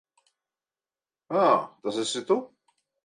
[1.43, 1.43] Ā,
[1.85, 2.39] tas esi tu.